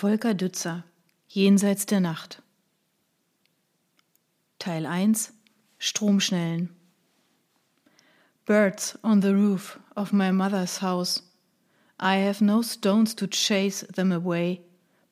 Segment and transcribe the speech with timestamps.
[0.00, 0.82] Volker Dützer
[1.28, 2.40] Jenseits der Nacht
[4.58, 5.34] Teil 1
[5.78, 6.70] Stromschnellen
[8.46, 11.22] Birds on the roof of my mother's house.
[11.98, 14.62] I have no stones to chase them away.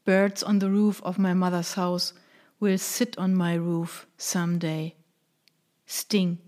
[0.06, 2.14] Birds on the roof of my mother's house
[2.58, 4.96] will sit on my roof some day.
[5.84, 6.38] Sting,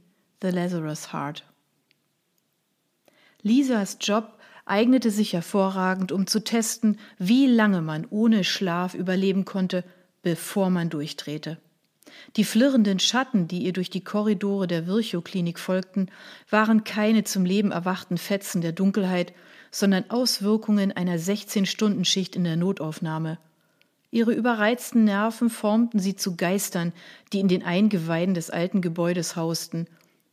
[0.41, 1.43] the Lazarus Heart.
[3.45, 4.40] Lisas Job
[4.71, 9.85] eignete sich hervorragend, um zu testen, wie lange man ohne Schlaf überleben konnte,
[10.23, 11.59] bevor man durchdrehte.
[12.37, 16.11] Die flirrenden Schatten, die ihr durch die Korridore der Virchow-Klinik folgten,
[16.49, 19.33] waren keine zum Leben erwachten Fetzen der Dunkelheit,
[19.71, 23.39] sondern Auswirkungen einer 16-Stunden-Schicht in der Notaufnahme.
[24.11, 26.93] Ihre überreizten Nerven formten sie zu Geistern,
[27.33, 29.87] die in den Eingeweiden des alten Gebäudes hausten.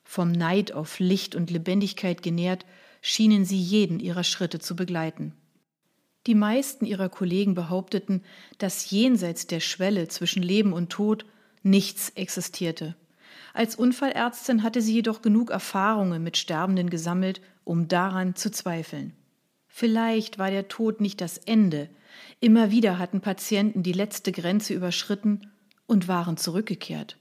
[0.04, 2.66] Vom Neid auf Licht und Lebendigkeit genährt,
[3.08, 5.34] schienen sie jeden ihrer Schritte zu begleiten.
[6.26, 8.22] Die meisten ihrer Kollegen behaupteten,
[8.58, 11.26] dass jenseits der Schwelle zwischen Leben und Tod
[11.64, 12.98] nichts existierte.
[13.54, 19.14] Als Unfallärztin hatte sie jedoch genug Erfahrungen mit Sterbenden gesammelt, um daran zu zweifeln.
[19.70, 21.90] Vielleicht war der Tod nicht das Ende.
[22.42, 25.50] Immer wieder hatten Patienten die letzte Grenze überschritten
[25.86, 27.18] und waren zurückgekehrt.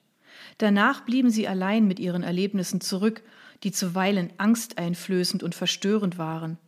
[0.58, 3.22] Danach blieben sie allein mit ihren Erlebnissen zurück
[3.62, 6.58] die zuweilen angsteinflößend und verstörend waren.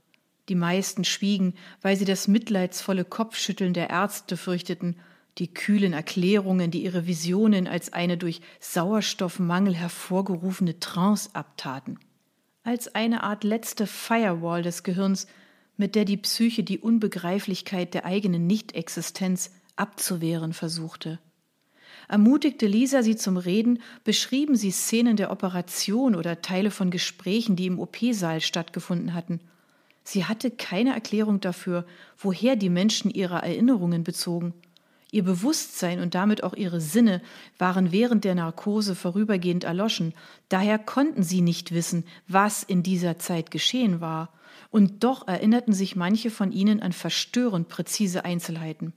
[0.49, 4.97] Die meisten schwiegen, weil sie das mitleidsvolle Kopfschütteln der Ärzte fürchteten,
[5.37, 11.99] die kühlen Erklärungen, die ihre Visionen als eine durch Sauerstoffmangel hervorgerufene Trance abtaten.
[12.65, 15.27] Als eine Art letzte Firewall des Gehirns,
[15.77, 21.21] mit der die Psyche die Unbegreiflichkeit der eigenen Nichtexistenz abzuwehren versuchte.
[22.09, 27.67] Ermutigte Lisa sie zum Reden, beschrieben sie Szenen der Operation oder Teile von Gesprächen, die
[27.67, 29.41] im OP-Saal stattgefunden hatten.
[30.05, 31.85] Sie hatte keine Erklärung dafür,
[32.17, 34.55] woher die Menschen ihre Erinnerungen bezogen.
[35.11, 37.21] Ihr Bewusstsein und damit auch ihre Sinne
[37.59, 40.15] waren während der Narkose vorübergehend erloschen,
[40.49, 44.33] daher konnten sie nicht wissen, was in dieser Zeit geschehen war,
[44.71, 48.93] und doch erinnerten sich manche von ihnen an verstörend präzise Einzelheiten.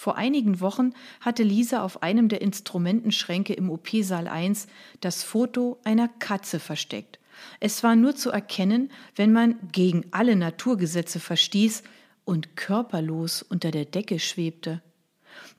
[0.00, 4.66] Vor einigen Wochen hatte Lisa auf einem der Instrumentenschränke im OP-Saal 1
[5.02, 7.18] das Foto einer Katze versteckt.
[7.60, 11.82] Es war nur zu erkennen, wenn man gegen alle Naturgesetze verstieß
[12.24, 14.80] und körperlos unter der Decke schwebte.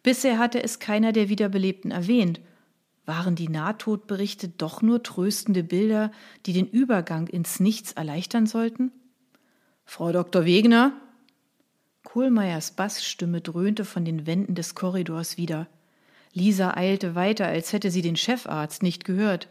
[0.02, 2.42] Bisher hatte es keiner der Wiederbelebten erwähnt.
[3.06, 6.12] Waren die Nahtodberichte doch nur tröstende Bilder,
[6.48, 8.92] die den Übergang ins Nichts erleichtern sollten?
[9.86, 10.46] Frau Dr.
[10.46, 11.00] Wegner,
[12.12, 15.68] Kohlmeiers Bassstimme dröhnte von den Wänden des Korridors wieder.
[16.34, 19.48] Lisa eilte weiter, als hätte sie den Chefarzt nicht gehört.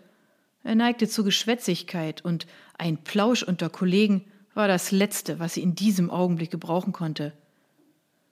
[0.63, 5.75] Er neigte zu Geschwätzigkeit, und ein Plausch unter Kollegen war das Letzte, was sie in
[5.75, 7.33] diesem Augenblick gebrauchen konnte.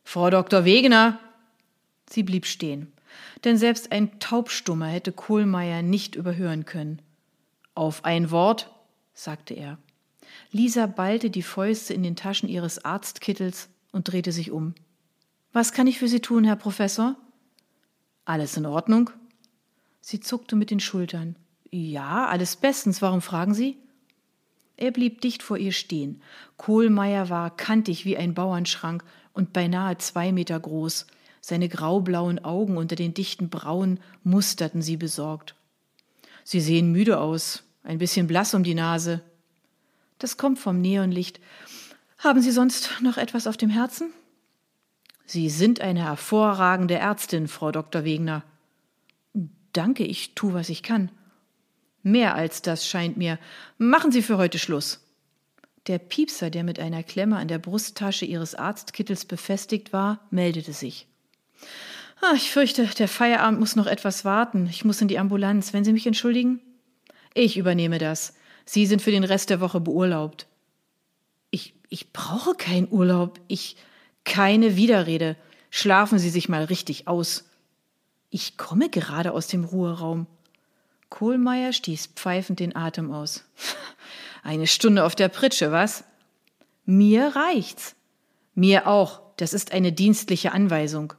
[0.04, 0.66] Frau Dr.
[0.66, 1.18] Wegener!
[2.10, 2.92] Sie blieb stehen,
[3.44, 7.00] denn selbst ein Taubstummer hätte Kohlmeier nicht überhören können.
[7.74, 8.70] Auf ein Wort,
[9.14, 9.78] sagte er.
[10.52, 14.74] Lisa ballte die Fäuste in den Taschen ihres Arztkittels und drehte sich um.
[15.52, 17.16] Was kann ich für Sie tun, Herr Professor?
[18.24, 19.10] Alles in Ordnung?
[20.00, 21.36] Sie zuckte mit den Schultern.
[21.70, 23.02] Ja, alles bestens.
[23.02, 23.76] Warum fragen Sie?
[24.76, 26.22] Er blieb dicht vor ihr stehen.
[26.56, 31.06] Kohlmeier war kantig wie ein Bauernschrank und beinahe zwei Meter groß.
[31.40, 35.54] Seine graublauen Augen unter den dichten Brauen musterten sie besorgt.
[36.44, 39.20] Sie sehen müde aus, ein bisschen blass um die Nase.
[40.18, 41.40] Das kommt vom Neonlicht.
[42.18, 44.12] Haben Sie sonst noch etwas auf dem Herzen?
[45.24, 48.04] Sie sind eine hervorragende Ärztin, Frau Dr.
[48.04, 48.42] Wegner.
[49.72, 51.12] Danke, ich tu, was ich kann.
[52.02, 53.38] Mehr als das scheint mir.
[53.76, 55.00] Machen Sie für heute Schluss.
[55.86, 61.06] Der Piepser, der mit einer Klemme an der Brusttasche ihres Arztkittels befestigt war, meldete sich.
[62.20, 64.66] Ah, ich fürchte, der Feierabend muss noch etwas warten.
[64.66, 65.72] Ich muss in die Ambulanz.
[65.72, 66.60] Wenn Sie mich entschuldigen?
[67.32, 68.34] Ich übernehme das.
[68.64, 70.47] Sie sind für den Rest der Woche beurlaubt.
[71.88, 73.40] Ich, brauche keinen Urlaub.
[73.48, 73.76] Ich,
[74.24, 75.36] keine Widerrede.
[75.70, 77.44] Schlafen Sie sich mal richtig aus.
[78.30, 80.26] Ich komme gerade aus dem Ruheraum.
[81.08, 83.44] Kohlmeier stieß pfeifend den Atem aus.
[84.42, 86.04] Eine Stunde auf der Pritsche, was?
[86.84, 87.96] Mir reicht's.
[88.54, 89.20] Mir auch.
[89.36, 91.12] Das ist eine dienstliche Anweisung.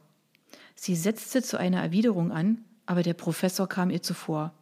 [0.74, 4.52] Sie setzte zu einer Erwiderung an, aber der Professor kam ihr zuvor.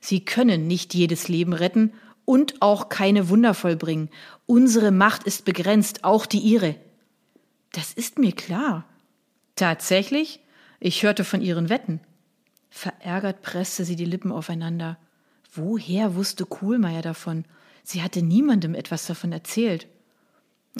[0.00, 1.92] Sie können nicht jedes Leben retten
[2.24, 4.10] und auch keine Wunder vollbringen.
[4.46, 6.76] Unsere Macht ist begrenzt, auch die ihre.
[7.72, 8.84] Das ist mir klar.
[9.56, 10.40] Tatsächlich?
[10.80, 12.00] Ich hörte von ihren Wetten.
[12.70, 14.98] Verärgert presste sie die Lippen aufeinander.
[15.52, 17.44] Woher wusste Kohlmeier davon?
[17.84, 19.86] Sie hatte niemandem etwas davon erzählt.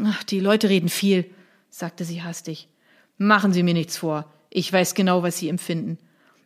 [0.03, 1.31] Ach, die Leute reden viel,
[1.71, 2.69] sagte sie hastig.
[3.17, 4.33] Machen Sie mir nichts vor.
[4.51, 5.99] Ich weiß genau, was Sie empfinden.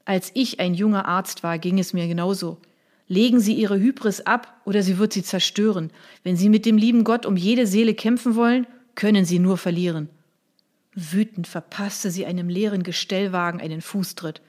[0.04, 2.60] Als ich ein junger Arzt war, ging es mir genauso.
[3.08, 5.90] Legen Sie Ihre Hybris ab, oder sie wird Sie zerstören.
[6.22, 10.10] Wenn Sie mit dem lieben Gott um jede Seele kämpfen wollen, können Sie nur verlieren.
[10.94, 14.42] Wütend verpasste sie einem leeren Gestellwagen einen Fußtritt.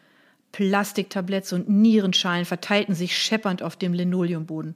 [0.52, 4.76] Plastiktabletts und Nierenschalen verteilten sich scheppernd auf dem Linoleumboden.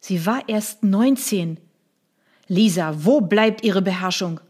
[0.00, 1.56] Sie war erst neunzehn.
[2.46, 4.40] Lisa, wo bleibt Ihre Beherrschung?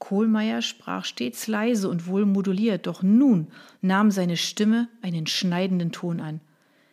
[0.00, 3.46] Kohlmeier sprach stets leise und wohl moduliert, doch nun
[3.80, 6.40] nahm seine Stimme einen schneidenden Ton an.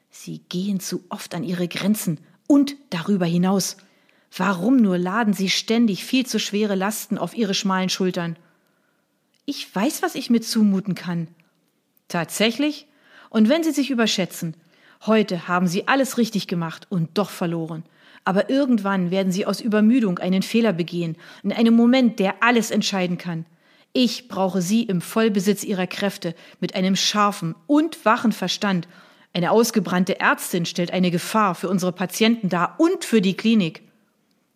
[0.10, 3.78] Sie gehen zu oft an ihre Grenzen und darüber hinaus.
[4.36, 8.38] Warum nur laden Sie ständig viel zu schwere Lasten auf Ihre schmalen Schultern?
[9.46, 11.28] Ich weiß, was ich mir zumuten kann.
[12.08, 12.88] Tatsächlich?
[13.30, 14.56] Und wenn Sie sich überschätzen,
[15.06, 17.84] heute haben Sie alles richtig gemacht und doch verloren.
[18.26, 23.18] Aber irgendwann werden Sie aus Übermüdung einen Fehler begehen, in einem Moment, der alles entscheiden
[23.18, 23.46] kann.
[23.94, 28.88] Ich brauche Sie im Vollbesitz Ihrer Kräfte, mit einem scharfen und wachen Verstand.
[29.38, 33.84] Eine ausgebrannte Ärztin stellt eine Gefahr für unsere Patienten dar und für die Klinik.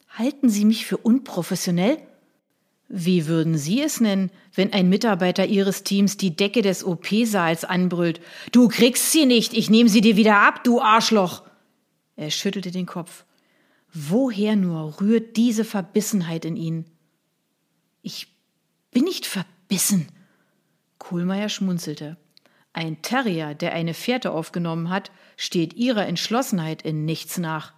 [0.10, 2.00] Halten Sie mich für unprofessionell?
[2.88, 8.22] Wie würden Sie es nennen, wenn ein Mitarbeiter Ihres Teams die Decke des OP-Saals anbrüllt?
[8.52, 11.44] Du kriegst sie nicht, ich nehme sie dir wieder ab, du Arschloch!
[12.16, 13.26] Er schüttelte den Kopf.
[13.94, 16.86] Woher nur rührt diese Verbissenheit in Ihnen?
[18.02, 18.30] Ich
[18.90, 20.08] bin nicht verbissen.
[20.98, 22.18] Kohlmeier schmunzelte.
[22.74, 27.74] Ein Terrier, der eine Fährte aufgenommen hat, steht Ihrer Entschlossenheit in nichts nach.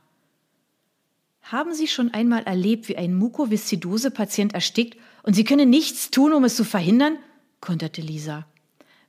[1.42, 6.44] Haben Sie schon einmal erlebt, wie ein Mukoviszidose-Patient erstickt und Sie können nichts tun, um
[6.44, 7.18] es zu verhindern?
[7.60, 8.46] konterte Lisa.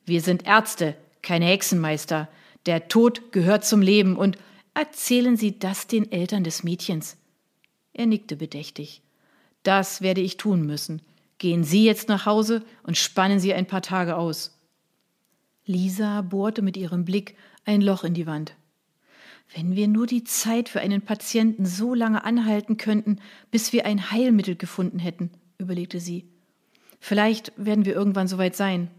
[0.05, 2.29] Wir sind Ärzte, keine Hexenmeister.
[2.67, 4.39] Der Tod gehört zum Leben und
[4.75, 7.17] erzählen Sie das den Eltern des Mädchens.
[7.93, 9.03] Er nickte bedächtig.
[9.63, 11.03] Das werde ich tun müssen.
[11.39, 14.54] Gehen Sie jetzt nach Hause und spannen Sie ein paar Tage aus.
[15.67, 18.55] Lisa bohrte mit ihrem Blick ein Loch in die Wand.
[19.55, 23.19] Wenn wir nur die Zeit für einen Patienten so lange anhalten könnten,
[23.51, 26.29] bis wir ein Heilmittel gefunden hätten, überlegte sie.
[27.01, 28.91] Vielleicht werden wir irgendwann soweit sein.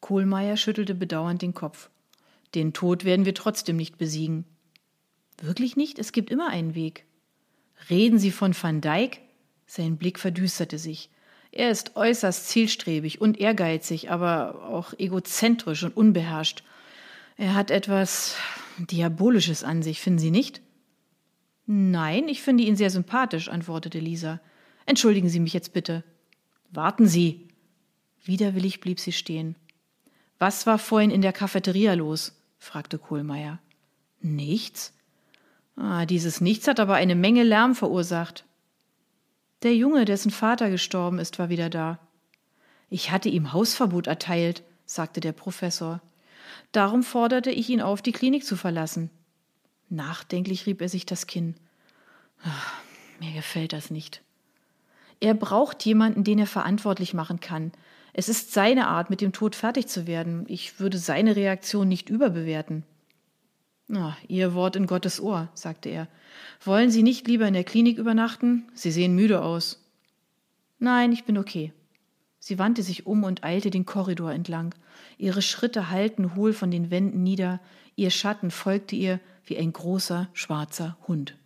[0.00, 1.90] Kohlmeier schüttelte bedauernd den Kopf.
[2.54, 4.44] Den Tod werden wir trotzdem nicht besiegen.
[5.40, 5.98] Wirklich nicht?
[5.98, 7.04] Es gibt immer einen Weg.
[7.90, 9.20] Reden Sie von Van Dyck?
[9.66, 11.10] Sein Blick verdüsterte sich.
[11.56, 16.62] Er ist äußerst zielstrebig und ehrgeizig, aber auch egozentrisch und unbeherrscht.
[17.38, 18.36] Er hat etwas
[18.76, 20.60] Diabolisches an sich, finden Sie nicht?
[21.64, 24.38] Nein, ich finde ihn sehr sympathisch, antwortete Lisa.
[24.84, 26.04] Entschuldigen Sie mich jetzt bitte.
[26.72, 27.48] Warten Sie.
[28.22, 29.56] Widerwillig blieb sie stehen.
[30.38, 32.34] Was war vorhin in der Cafeteria los?
[32.58, 33.60] fragte Kohlmeier.
[34.20, 34.92] Nichts.
[35.74, 38.44] Ah, dieses Nichts hat aber eine Menge Lärm verursacht.
[39.66, 41.98] Der Junge, dessen Vater gestorben ist, war wieder da.
[42.88, 46.00] Ich hatte ihm Hausverbot erteilt, sagte der Professor.
[46.70, 49.10] Darum forderte ich ihn auf, die Klinik zu verlassen.
[49.88, 51.56] Nachdenklich rieb er sich das Kinn.
[52.44, 52.74] Ach,
[53.18, 54.22] mir gefällt das nicht.
[55.18, 57.72] Er braucht jemanden, den er verantwortlich machen kann.
[58.12, 60.44] Es ist seine Art, mit dem Tod fertig zu werden.
[60.46, 62.84] Ich würde seine Reaktion nicht überbewerten.
[63.88, 66.08] Na, Ihr Wort in Gottes Ohr, sagte er.
[66.64, 68.68] Wollen Sie nicht lieber in der Klinik übernachten?
[68.74, 69.82] Sie sehen müde aus.
[70.78, 71.72] Nein, ich bin okay.
[72.38, 74.74] Sie wandte sich um und eilte den Korridor entlang.
[75.18, 77.60] Ihre Schritte hallten hohl von den Wänden nieder,
[77.94, 81.36] ihr Schatten folgte ihr wie ein großer schwarzer Hund.